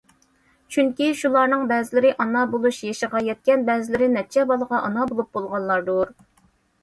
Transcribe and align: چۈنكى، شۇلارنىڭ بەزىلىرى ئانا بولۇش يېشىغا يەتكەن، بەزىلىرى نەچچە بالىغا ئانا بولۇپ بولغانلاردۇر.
چۈنكى، 0.75 1.09
شۇلارنىڭ 1.17 1.65
بەزىلىرى 1.71 2.13
ئانا 2.23 2.45
بولۇش 2.53 2.79
يېشىغا 2.87 3.21
يەتكەن، 3.27 3.65
بەزىلىرى 3.69 4.09
نەچچە 4.15 4.45
بالىغا 4.53 4.79
ئانا 4.87 5.05
بولۇپ 5.11 5.29
بولغانلاردۇر. 5.39 6.13